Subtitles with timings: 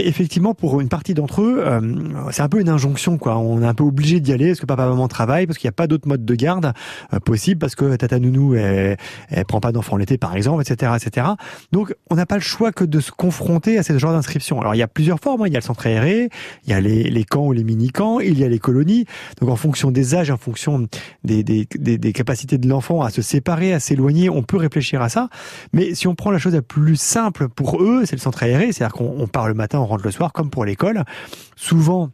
[0.00, 1.80] Effectivement, pour une partie d'entre eux, euh,
[2.30, 3.36] c'est un peu une injonction, quoi.
[3.36, 5.70] On est un peu obligé d'y aller parce que papa maman travaille, parce qu'il n'y
[5.70, 6.72] a pas d'autre mode de garde
[7.12, 8.96] euh, possible, parce que tata nounou elle,
[9.28, 11.26] elle prend pas d'enfant l'été, par exemple, etc., etc.
[11.72, 14.60] Donc, on n'a pas le choix que de se confronter à ce genre d'inscription.
[14.60, 15.42] Alors, il y a plusieurs formes.
[15.42, 15.46] Hein.
[15.48, 16.30] Il y a le centre aéré,
[16.64, 19.04] il y a les, les camps ou les mini-camps, il y a les colonies.
[19.40, 20.86] Donc, en fonction des âges, en fonction
[21.24, 25.02] des, des, des, des capacités de l'enfant à se séparer, à s'éloigner, on peut réfléchir
[25.02, 25.28] à ça.
[25.72, 28.70] Mais si on prend la chose la plus simple pour eux, c'est le centre aéré,
[28.70, 31.04] c'est-à-dire qu'on part le matin rentre le soir, comme pour l'école.
[31.56, 32.10] Souvent,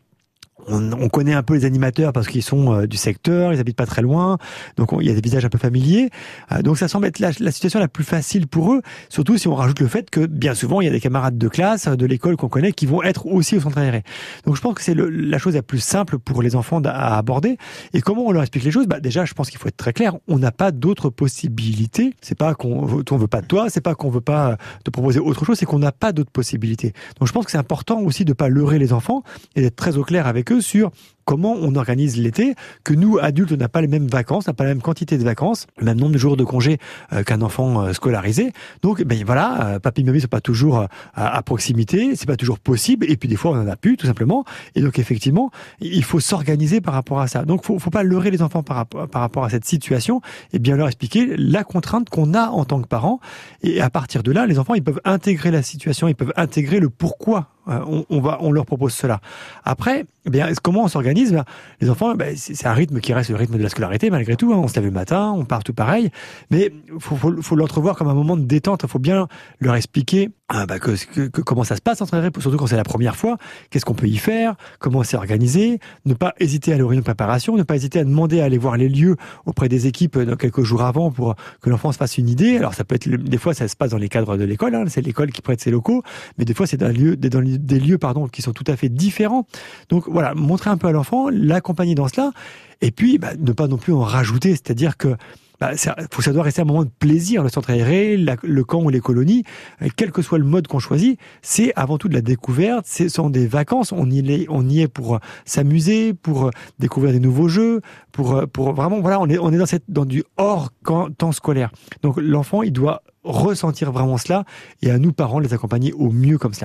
[0.68, 3.86] on, connaît un peu les animateurs parce qu'ils sont euh, du secteur, ils habitent pas
[3.86, 4.38] très loin,
[4.76, 6.10] donc il y a des visages un peu familiers.
[6.52, 9.54] Euh, donc ça semble être la, situation la plus facile pour eux, surtout si on
[9.54, 12.36] rajoute le fait que bien souvent il y a des camarades de classe de l'école
[12.36, 14.02] qu'on connaît qui vont être aussi au centre aéré.
[14.46, 17.58] Donc je pense que c'est la chose la plus simple pour les enfants à aborder.
[17.92, 18.86] Et comment on leur explique les choses?
[18.86, 20.16] Bah, Déjà, je pense qu'il faut être très clair.
[20.28, 22.14] On n'a pas d'autres possibilités.
[22.20, 25.20] C'est pas qu'on on veut pas de toi, c'est pas qu'on veut pas te proposer
[25.20, 26.92] autre chose, c'est qu'on n'a pas d'autres possibilités.
[27.18, 29.22] Donc je pense que c'est important aussi de pas leurrer les enfants
[29.54, 30.90] et d'être très au clair avec eux sur
[31.24, 34.64] comment on organise l'été, que nous, adultes, on n'a pas les mêmes vacances, n'a pas
[34.64, 36.78] la même quantité de vacances, le même nombre de jours de congés
[37.12, 38.52] euh, qu'un enfant euh, scolarisé.
[38.82, 43.10] Donc, ben voilà, euh, papy mamie sont pas toujours à, proximité, c'est pas toujours possible,
[43.10, 44.44] et puis des fois on en a plus, tout simplement.
[44.74, 47.44] Et donc effectivement, il faut s'organiser par rapport à ça.
[47.44, 50.20] Donc, faut, faut pas leurrer les enfants par, par rapport à cette situation,
[50.52, 53.20] et bien leur expliquer la contrainte qu'on a en tant que parents.
[53.62, 56.80] Et à partir de là, les enfants, ils peuvent intégrer la situation, ils peuvent intégrer
[56.80, 59.20] le pourquoi on, on, va, on leur propose cela.
[59.64, 61.32] Après, eh bien, comment on s'organise?
[61.32, 61.44] Ben,
[61.80, 64.52] Les enfants, ben, c'est un rythme qui reste le rythme de la scolarité malgré tout.
[64.52, 64.58] Hein.
[64.58, 66.10] On se lève le matin, on part tout pareil,
[66.50, 68.82] mais faut, faut, l'entrevoir comme un moment de détente.
[68.84, 69.28] Il faut bien
[69.60, 73.38] leur expliquer ah, que, comment ça se passe entre surtout quand c'est la première fois.
[73.70, 74.56] Qu'est-ce qu'on peut y faire?
[74.78, 75.78] Comment c'est organisé?
[76.04, 78.76] Ne pas hésiter à aller de préparation, ne pas hésiter à demander à aller voir
[78.76, 82.28] les lieux auprès des équipes euh, quelques jours avant pour que l'enfant se fasse une
[82.28, 82.58] idée.
[82.58, 84.84] Alors ça peut être des fois ça se passe dans les cadres de l'école, hein.
[84.88, 86.02] c'est l'école qui prête ses locaux,
[86.38, 88.88] mais des fois c'est dans, lieu, dans des lieux pardon qui sont tout à fait
[88.88, 89.46] différents.
[89.88, 92.32] Donc voilà, montrer un peu à l'enfant, l'accompagner dans cela,
[92.80, 95.16] et puis bah, ne pas non plus en rajouter, c'est-à-dire que
[95.60, 98.82] bah, ça, faut, ça doit rester un moment de plaisir, le centre aéré, le camp
[98.82, 99.44] ou les colonies,
[99.82, 103.08] euh, quel que soit le mode qu'on choisit, c'est avant tout de la découverte, ce
[103.08, 107.48] sont des vacances, on y est, on y est pour s'amuser, pour découvrir des nouveaux
[107.48, 110.70] jeux, pour, pour vraiment, voilà, on est, on est dans, cette, dans du hors
[111.16, 111.70] temps scolaire.
[112.02, 114.44] Donc l'enfant, il doit ressentir vraiment cela
[114.82, 116.62] et à nous, parents, les accompagner au mieux comme cela.